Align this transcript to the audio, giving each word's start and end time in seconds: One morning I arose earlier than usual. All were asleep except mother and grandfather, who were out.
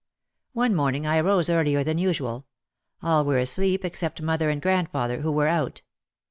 One 0.53 0.73
morning 0.73 1.05
I 1.05 1.19
arose 1.19 1.47
earlier 1.47 1.83
than 1.83 1.99
usual. 1.99 2.47
All 3.03 3.23
were 3.23 3.37
asleep 3.37 3.85
except 3.85 4.19
mother 4.19 4.49
and 4.49 4.59
grandfather, 4.59 5.21
who 5.21 5.31
were 5.31 5.47
out. 5.47 5.83